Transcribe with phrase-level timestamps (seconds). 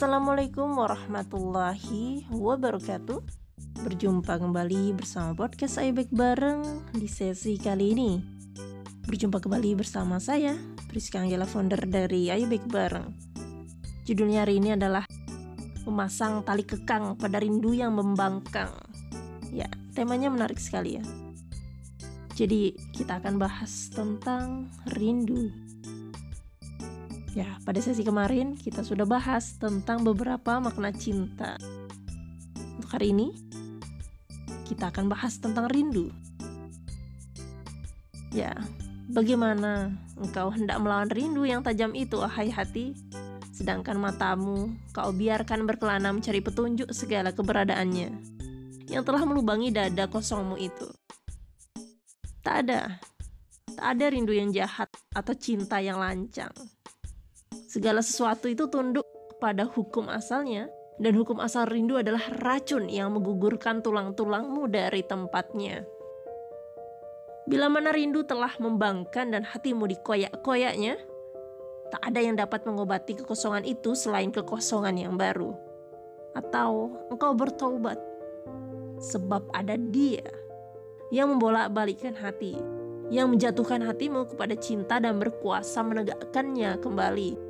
[0.00, 3.20] Assalamualaikum warahmatullahi wabarakatuh.
[3.84, 8.16] Berjumpa kembali bersama podcast Baik Bareng di sesi kali ini.
[9.04, 10.56] Berjumpa kembali bersama saya
[10.88, 13.12] Priska Anggela founder dari Baik Bareng.
[14.08, 15.04] Judulnya hari ini adalah
[15.84, 18.72] Memasang tali kekang pada rindu yang membangkang.
[19.52, 21.04] Ya, temanya menarik sekali ya.
[22.40, 25.52] Jadi kita akan bahas tentang rindu
[27.30, 31.54] Ya, pada sesi kemarin kita sudah bahas tentang beberapa makna cinta.
[32.74, 33.30] Untuk hari ini,
[34.66, 36.10] kita akan bahas tentang rindu.
[38.34, 38.50] Ya,
[39.14, 42.98] bagaimana engkau hendak melawan rindu yang tajam itu, ahai hati?
[43.54, 48.10] Sedangkan matamu kau biarkan berkelana mencari petunjuk segala keberadaannya
[48.90, 50.90] yang telah melubangi dada kosongmu itu.
[52.42, 52.98] Tak ada,
[53.78, 56.50] tak ada rindu yang jahat atau cinta yang lancang
[57.70, 59.06] Segala sesuatu itu tunduk
[59.38, 60.66] pada hukum asalnya,
[60.98, 65.86] dan hukum asal rindu adalah racun yang menggugurkan tulang-tulangmu dari tempatnya.
[67.46, 70.98] Bila mana rindu telah membangkan dan hatimu dikoyak-koyaknya,
[71.94, 75.54] tak ada yang dapat mengobati kekosongan itu selain kekosongan yang baru.
[76.34, 78.02] Atau engkau bertobat,
[78.98, 80.26] sebab ada dia
[81.14, 82.58] yang membolak-balikkan hati,
[83.14, 87.49] yang menjatuhkan hatimu kepada cinta dan berkuasa menegakkannya kembali.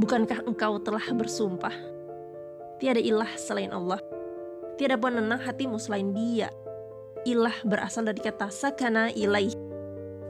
[0.00, 1.76] Bukankah engkau telah bersumpah?
[2.80, 4.00] Tiada ilah selain Allah.
[4.80, 6.48] Tiada penenang hatimu selain dia.
[7.28, 9.52] Ilah berasal dari kata sakana ilaih.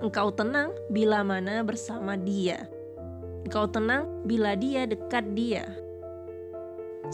[0.02, 2.66] Engkau tenang bila mana bersama dia.
[3.47, 5.62] Engkau tenang bila dia dekat dia.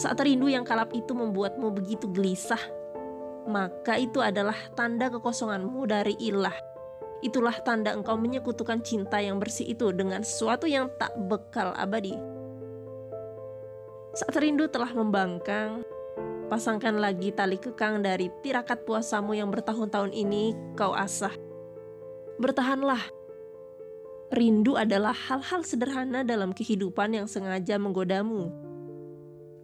[0.00, 2.60] Saat rindu yang kalap itu membuatmu begitu gelisah,
[3.44, 6.56] maka itu adalah tanda kekosonganmu dari ilah.
[7.20, 12.35] Itulah tanda engkau menyekutukan cinta yang bersih itu dengan sesuatu yang tak bekal abadi.
[14.16, 15.84] Saat rindu telah membangkang,
[16.48, 21.36] pasangkan lagi tali kekang dari tirakat puasamu yang bertahun-tahun ini kau asah.
[22.40, 23.12] Bertahanlah.
[24.32, 28.48] Rindu adalah hal-hal sederhana dalam kehidupan yang sengaja menggodamu.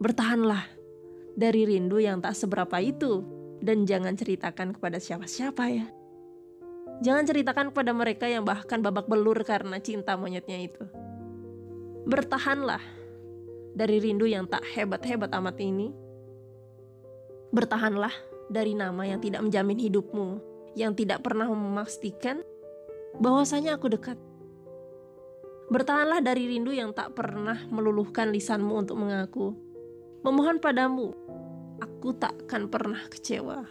[0.04, 0.69] Bertahanlah
[1.32, 3.24] dari rindu yang tak seberapa itu
[3.64, 5.88] dan jangan ceritakan kepada siapa-siapa ya.
[7.00, 10.84] Jangan ceritakan kepada mereka yang bahkan babak belur karena cinta monyetnya itu.
[12.04, 13.01] Bertahanlah
[13.72, 15.93] dari rindu yang tak hebat-hebat amat ini.
[17.53, 18.12] Bertahanlah
[18.49, 20.28] dari nama yang tidak menjamin hidupmu,
[20.77, 22.41] yang tidak pernah memastikan
[23.21, 24.16] bahwasanya aku dekat.
[25.72, 29.56] Bertahanlah dari rindu yang tak pernah meluluhkan lisanmu untuk mengaku.
[30.21, 31.16] Memohon padamu,
[31.81, 33.65] aku tak akan pernah kecewa.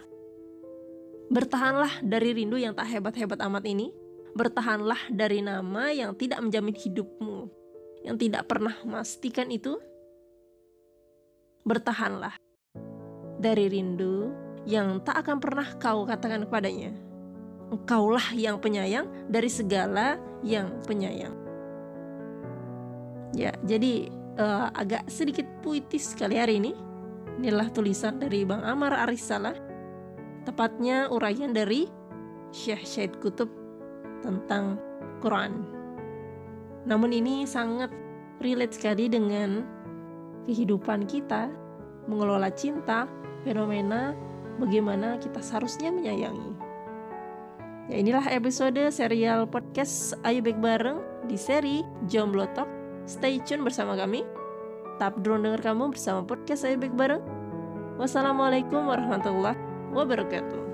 [1.30, 3.94] Bertahanlah dari rindu yang tak hebat-hebat amat ini.
[4.32, 7.38] Bertahanlah dari nama yang tidak menjamin hidupmu,
[8.02, 9.76] yang tidak pernah memastikan itu
[11.62, 12.34] bertahanlah
[13.38, 14.30] dari rindu
[14.62, 16.94] yang tak akan pernah kau katakan kepadanya.
[17.72, 21.32] Engkaulah yang penyayang dari segala yang penyayang.
[23.32, 26.72] Ya, jadi uh, agak sedikit puitis sekali hari ini.
[27.40, 29.56] Inilah tulisan dari Bang Amar Arisalah.
[30.44, 31.88] Tepatnya uraian dari
[32.52, 33.48] Syekh Syed Kutub
[34.20, 34.76] tentang
[35.24, 35.64] Quran.
[36.84, 37.88] Namun ini sangat
[38.42, 39.64] relate sekali dengan
[40.46, 41.50] kehidupan kita,
[42.10, 43.06] mengelola cinta,
[43.46, 44.14] fenomena
[44.58, 46.52] bagaimana kita seharusnya menyayangi.
[47.90, 52.70] Ya inilah episode serial podcast Ayo Baik Bareng di seri Jomblo Talk.
[53.10, 54.22] Stay tune bersama kami.
[55.02, 57.22] Tap drone denger kamu bersama podcast Ayo Baik Bareng.
[57.98, 59.58] Wassalamualaikum warahmatullahi
[59.92, 60.71] wabarakatuh.